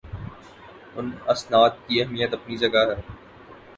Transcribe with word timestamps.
ان 0.95 1.11
اسناد 1.29 1.69
کی 1.87 2.01
اہمیت 2.01 2.33
اپنی 2.33 2.57
جگہ 2.57 2.85
ہے 2.89 2.99